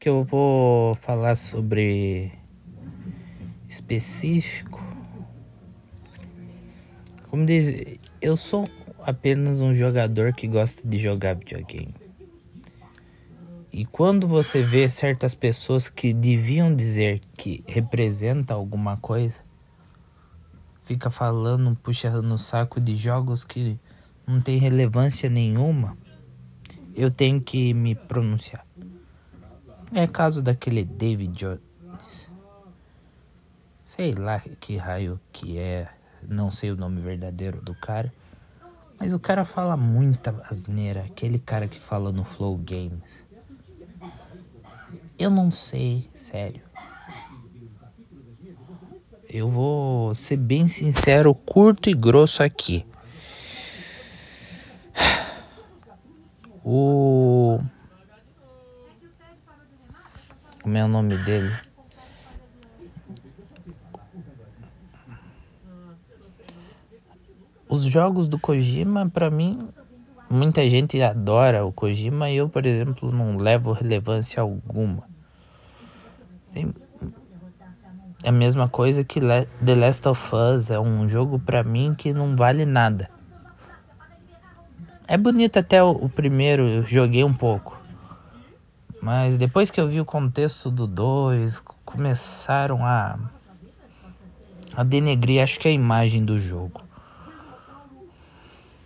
[0.00, 2.32] que eu vou falar sobre
[3.68, 4.82] específico.
[7.28, 8.66] Como diz, eu sou
[9.02, 11.94] apenas um jogador que gosta de jogar videogame.
[13.70, 19.40] E quando você vê certas pessoas que deviam dizer que representa alguma coisa,
[20.82, 23.78] fica falando, puxando no saco de jogos que
[24.26, 25.94] não tem relevância nenhuma,
[26.96, 28.64] eu tenho que me pronunciar.
[29.92, 32.30] É caso daquele David Jones.
[33.84, 35.88] Sei lá que raio que é,
[36.28, 38.12] não sei o nome verdadeiro do cara.
[38.98, 43.24] Mas o cara fala muita asneira, aquele cara que fala no Flow Games.
[45.18, 46.62] Eu não sei, sério.
[49.28, 52.86] Eu vou ser bem sincero, curto e grosso aqui.
[56.64, 57.19] O.
[60.62, 61.50] Como é o nome dele?
[67.68, 69.68] Os jogos do Kojima, para mim,
[70.28, 75.04] muita gente adora o Kojima e eu, por exemplo, não levo relevância alguma.
[76.52, 76.74] Tem
[78.24, 82.36] a mesma coisa que The Last of Us é um jogo para mim que não
[82.36, 83.08] vale nada.
[85.08, 87.79] É bonito até o, o, primeiro, eu joguei um pouco.
[89.00, 93.18] Mas depois que eu vi o contexto do 2, começaram a
[94.76, 96.80] a denegrir, acho que a imagem do jogo.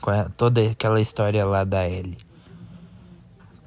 [0.00, 2.18] Com toda aquela história lá da Ellie.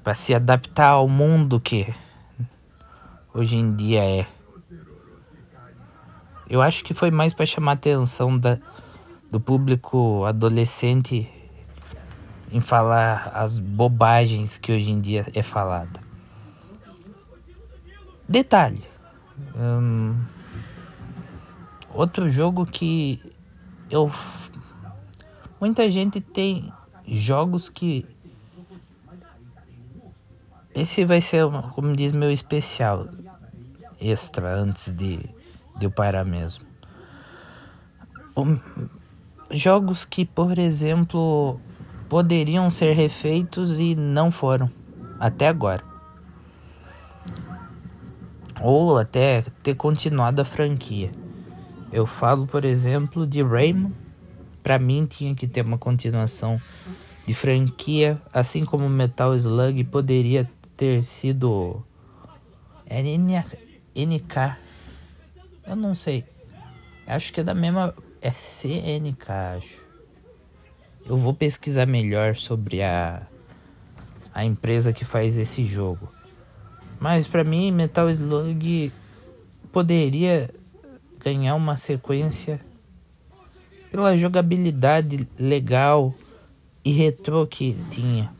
[0.03, 1.93] Para se adaptar ao mundo que
[3.33, 4.27] hoje em dia é.
[6.49, 8.59] Eu acho que foi mais para chamar a atenção da,
[9.31, 11.29] do público adolescente
[12.51, 16.02] em falar as bobagens que hoje em dia é falada.
[18.27, 18.83] Detalhe.
[19.55, 20.15] Hum,
[21.93, 23.21] outro jogo que
[23.89, 24.11] eu.
[25.59, 26.71] Muita gente tem
[27.07, 28.05] jogos que.
[30.73, 33.07] Esse vai ser, como diz meu especial
[33.99, 35.19] extra antes de
[35.77, 36.65] de eu parar mesmo.
[38.35, 38.59] Um,
[39.51, 41.59] jogos que, por exemplo,
[42.09, 44.69] poderiam ser refeitos e não foram
[45.19, 45.83] até agora.
[48.63, 51.11] Ou até ter continuado a franquia.
[51.91, 53.93] Eu falo, por exemplo, de Rayman.
[54.63, 56.59] Para mim tinha que ter uma continuação
[57.25, 61.83] de franquia, assim como Metal Slug poderia ter sido
[63.95, 64.63] NK
[65.65, 66.25] eu não sei.
[67.07, 67.95] Acho que é da mesma.
[68.21, 69.81] É CNK, acho.
[71.05, 73.23] Eu vou pesquisar melhor sobre a.
[74.33, 76.11] A empresa que faz esse jogo.
[77.03, 78.89] Mas para mim, Metal Slug
[79.73, 80.49] poderia
[81.19, 82.61] ganhar uma sequência
[83.91, 86.15] pela jogabilidade legal
[86.81, 88.31] e retrô que tinha.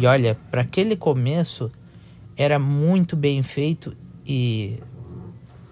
[0.00, 1.70] E olha, para aquele começo
[2.38, 4.80] era muito bem feito e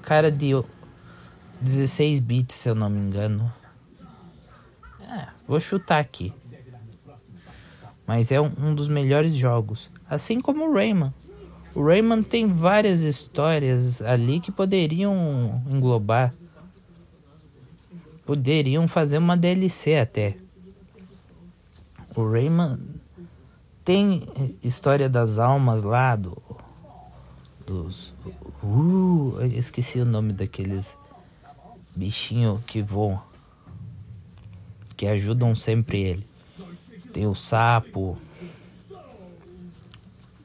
[0.02, 0.50] cara de
[1.62, 3.50] 16 bits, se eu não me engano.
[5.00, 6.30] É, vou chutar aqui.
[8.06, 9.90] Mas é um, um dos melhores jogos.
[10.06, 11.10] Assim como o Rayman.
[11.76, 16.32] O Rayman tem várias histórias ali que poderiam englobar.
[18.24, 20.38] Poderiam fazer uma DLC até.
[22.16, 22.78] O Rayman
[23.84, 24.22] tem
[24.62, 26.42] história das almas lá do
[27.66, 28.14] dos
[28.62, 30.96] Uh, esqueci o nome daqueles
[31.94, 33.20] bichinhos que voam.
[34.96, 36.26] Que ajudam sempre ele.
[37.12, 38.16] Tem o sapo.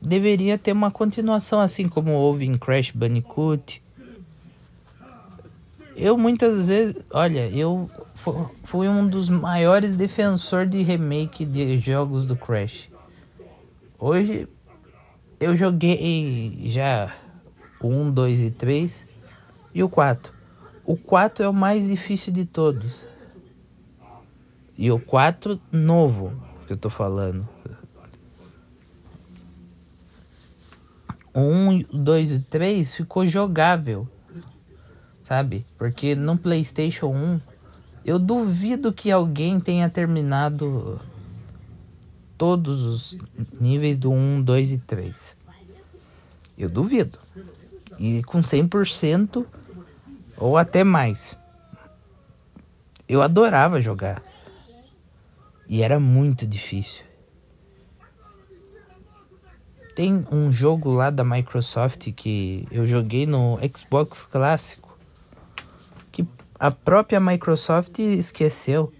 [0.02, 3.84] Deveria ter uma continuação assim como houve em Crash Bandicoot.
[5.96, 7.88] Eu muitas vezes, olha, eu
[8.64, 12.90] fui um dos maiores defensores de remake de jogos do Crash.
[14.00, 14.48] Hoje
[15.40, 17.14] eu joguei já
[17.80, 19.08] o 1, 2 e 3
[19.76, 20.34] e o 4.
[20.84, 23.08] O 4 é o mais difícil de todos.
[24.76, 26.34] E o 4 novo
[26.66, 27.48] que eu tô falando.
[31.34, 34.08] 1, 2 e 3 ficou jogável.
[35.24, 35.66] Sabe?
[35.78, 37.42] Porque no PlayStation 1
[38.04, 41.00] eu duvido que alguém tenha terminado
[42.38, 43.18] todos os
[43.60, 45.38] níveis do 1, 2 e 3.
[46.58, 47.20] Eu duvido
[48.00, 49.46] e com 100%
[50.38, 51.38] ou até mais.
[53.08, 54.24] Eu adorava jogar.
[55.68, 57.11] E era muito difícil.
[60.02, 64.98] Tem um jogo lá da Microsoft que eu joguei no Xbox clássico
[66.12, 66.26] que
[66.60, 68.92] a própria Microsoft esqueceu.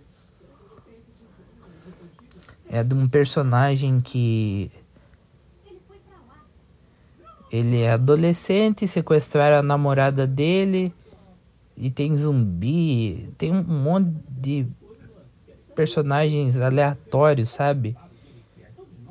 [2.70, 4.70] É de um personagem que
[7.52, 10.94] ele é adolescente, sequestraram a namorada dele
[11.76, 14.68] e tem zumbi, tem um monte de
[15.74, 17.98] personagens aleatórios, sabe?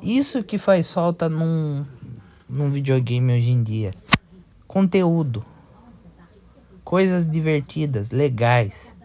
[0.01, 1.85] Isso que faz falta num,
[2.49, 3.91] num videogame hoje em dia.
[4.67, 5.45] Conteúdo.
[6.83, 8.95] Coisas divertidas, legais.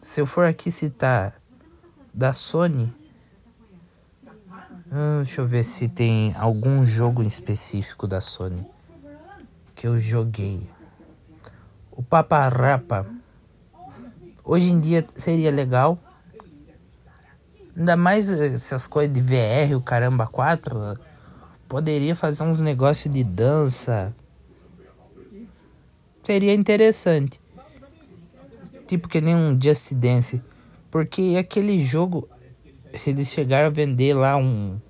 [0.00, 1.34] Se eu for aqui citar
[2.14, 2.94] da Sony,
[4.92, 8.64] hum, deixa eu ver se tem algum jogo específico da Sony
[9.74, 10.64] que eu joguei.
[11.90, 13.04] O Paparapa.
[14.44, 15.98] Hoje em dia seria legal
[17.76, 20.98] Ainda mais essas coisas de VR, o caramba 4.
[21.68, 24.14] Poderia fazer uns negócios de dança.
[26.22, 27.38] Seria interessante.
[28.86, 30.42] Tipo que nem um Just Dance.
[30.90, 32.28] Porque aquele jogo.
[33.06, 34.80] Eles chegaram a vender lá um.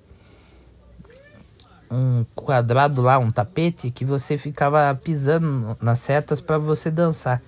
[1.91, 7.41] Um quadrado lá, um tapete, que você ficava pisando nas setas para você dançar.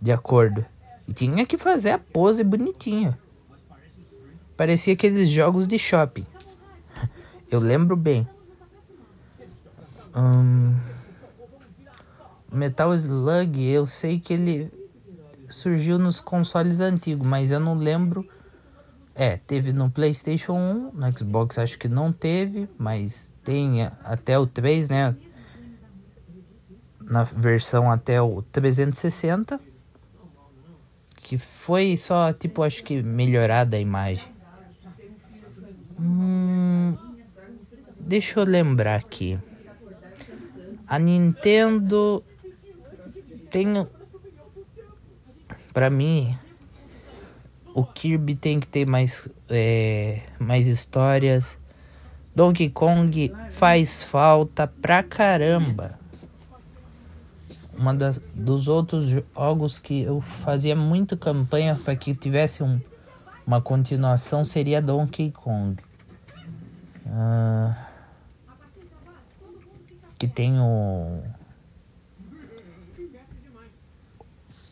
[0.00, 0.64] De acordo.
[1.06, 3.18] E tinha que fazer a pose bonitinha.
[4.58, 6.26] Parecia aqueles jogos de shopping.
[7.48, 8.28] Eu lembro bem.
[10.16, 10.76] Um,
[12.50, 14.72] Metal Slug, eu sei que ele
[15.48, 18.28] surgiu nos consoles antigos, mas eu não lembro.
[19.14, 24.46] É, teve no PlayStation 1, no Xbox acho que não teve, mas tem até o
[24.46, 25.14] 3, né?
[27.00, 29.60] Na versão até o 360.
[31.16, 34.37] Que foi só, tipo, acho que melhorada a imagem.
[38.08, 39.38] Deixa eu lembrar aqui.
[40.86, 42.24] A Nintendo
[43.50, 43.66] tem.
[45.72, 46.36] Pra mim,
[47.74, 51.58] o Kirby tem que ter mais, é, mais histórias.
[52.34, 55.98] Donkey Kong faz falta pra caramba.
[57.76, 62.80] Uma das, dos outros jogos que eu fazia muita campanha para que tivesse um,
[63.46, 65.76] uma continuação seria Donkey Kong.
[67.06, 67.87] Uh,
[70.18, 71.22] que tem o.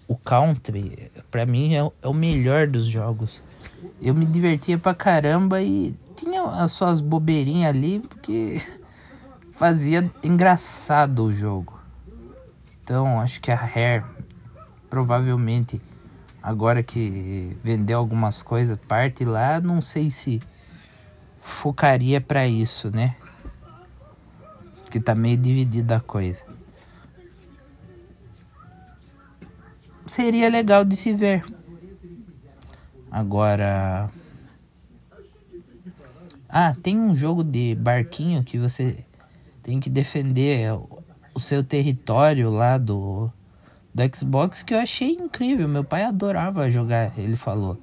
[0.09, 3.43] O Country, pra mim, é, é o melhor dos jogos.
[4.01, 8.61] Eu me divertia pra caramba e tinha as suas bobeirinhas ali, porque
[9.51, 11.81] fazia engraçado o jogo.
[12.83, 14.05] Então, acho que a Rare
[14.89, 15.81] provavelmente
[16.41, 20.41] agora que vendeu algumas coisas, parte lá, não sei se
[21.41, 23.17] focaria para isso, né?
[24.97, 26.43] Que tá meio dividida a coisa.
[30.07, 31.45] Seria legal de se ver.
[33.11, 34.09] Agora.
[36.49, 39.05] Ah, tem um jogo de barquinho que você
[39.63, 40.71] tem que defender
[41.35, 43.31] o seu território lá do,
[43.95, 45.69] do Xbox que eu achei incrível.
[45.69, 47.77] Meu pai adorava jogar, ele falou.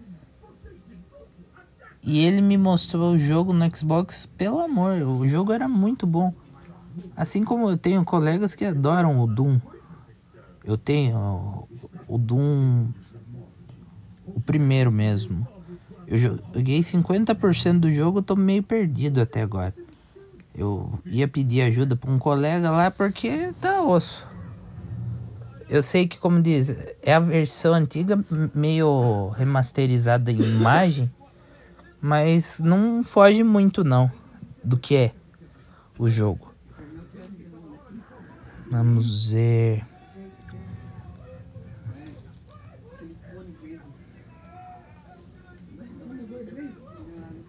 [2.02, 6.34] E ele me mostrou o jogo no Xbox, pelo amor, o jogo era muito bom.
[7.16, 9.60] Assim como eu tenho colegas que adoram o Doom.
[10.64, 11.68] Eu tenho
[12.08, 12.88] o Doom
[14.26, 15.48] o primeiro mesmo.
[16.08, 19.74] Eu joguei 50% do jogo, tô meio perdido até agora.
[20.56, 24.28] Eu ia pedir ajuda para um colega lá porque tá osso.
[25.70, 31.12] Eu sei que, como diz, é a versão antiga meio remasterizada em imagem.
[32.00, 34.12] Mas não foge muito não
[34.64, 35.12] do que é
[35.98, 36.53] o jogo.
[38.74, 39.86] Vamos ver.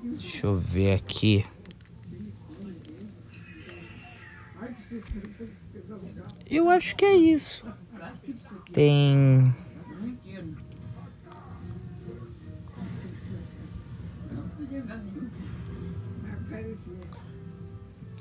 [0.03, 1.47] Deixa eu ver aqui.
[6.45, 7.67] Eu acho que é isso.
[8.71, 9.55] Tem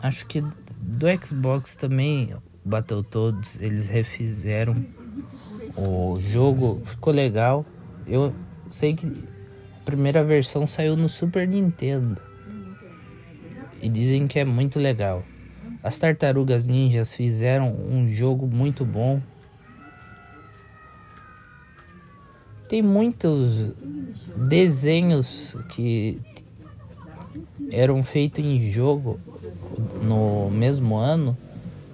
[0.02, 2.34] Acho que do Xbox também,
[2.66, 4.86] Battletoads, eles refizeram
[5.76, 7.66] o jogo, ficou legal.
[8.08, 8.34] Eu
[8.70, 12.22] sei que a primeira versão saiu no Super Nintendo.
[13.82, 15.24] E dizem que é muito legal.
[15.84, 19.22] As Tartarugas Ninjas fizeram um jogo muito bom.
[22.70, 23.74] Tem muitos
[24.48, 26.20] desenhos que
[27.70, 29.20] eram feitos em jogo
[30.02, 31.38] no mesmo ano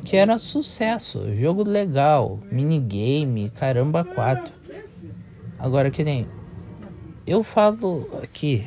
[0.03, 4.53] que era sucesso, jogo legal, minigame, caramba quatro.
[5.57, 6.27] Agora que nem
[7.27, 8.65] eu falo aqui,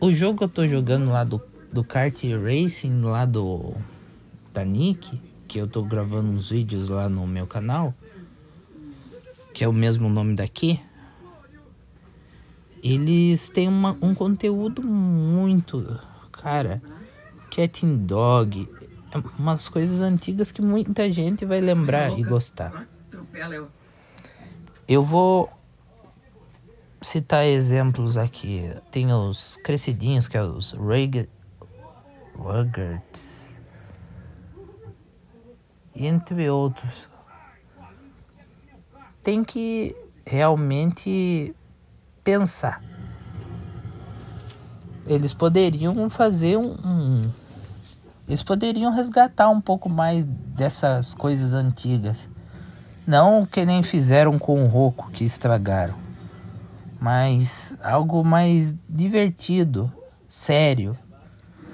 [0.00, 1.40] o jogo que eu tô jogando lá do,
[1.72, 3.74] do kart racing lá do
[4.52, 7.94] da Nick, que eu tô gravando uns vídeos lá no meu canal,
[9.52, 10.80] que é o mesmo nome daqui,
[12.82, 16.00] eles têm uma, um conteúdo muito,
[16.32, 16.82] cara,
[17.50, 18.79] Cat Dog, é
[19.38, 22.86] umas coisas antigas que muita gente vai lembrar e gostar.
[24.86, 25.50] Eu vou
[27.02, 28.70] citar exemplos aqui.
[28.90, 30.72] Tem os crescidinhos, que é os
[32.34, 33.56] Ruggards.
[35.94, 37.08] Entre outros.
[39.22, 39.94] Tem que
[40.26, 41.54] realmente
[42.22, 42.82] pensar.
[45.06, 47.32] Eles poderiam fazer um, um
[48.30, 52.28] eles poderiam resgatar um pouco mais dessas coisas antigas.
[53.04, 55.96] Não que nem fizeram com o Roku que estragaram,
[57.00, 59.92] mas algo mais divertido,
[60.28, 60.96] sério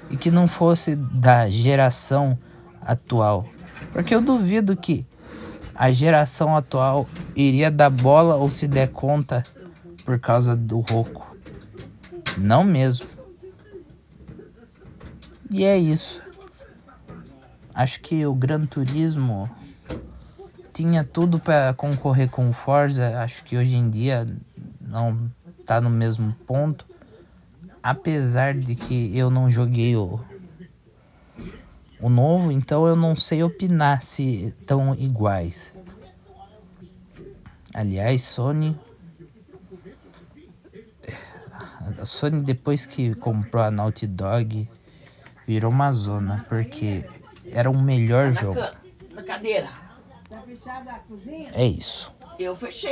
[0.09, 2.35] e que não fosse da geração
[2.81, 3.47] atual.
[3.91, 5.05] Porque eu duvido que
[5.75, 9.43] a geração atual iria dar bola ou se der conta
[10.03, 11.37] por causa do Roku.
[12.35, 13.05] Não mesmo.
[15.51, 16.25] E é isso.
[17.77, 19.47] Acho que o Gran Turismo
[20.73, 23.21] tinha tudo para concorrer com o Forza.
[23.21, 24.27] Acho que hoje em dia
[24.81, 25.31] não
[25.63, 26.87] tá no mesmo ponto.
[27.83, 30.19] Apesar de que eu não joguei o,
[32.01, 35.71] o novo, então eu não sei opinar se estão iguais.
[37.75, 38.75] Aliás, Sony.
[42.01, 44.67] A Sony, depois que comprou a Naughty Dog,
[45.45, 47.05] virou uma zona, porque
[47.51, 48.59] era o melhor jogo.
[49.13, 49.69] Na cadeira.
[51.53, 52.13] É isso.
[52.37, 52.85] Eu fechei.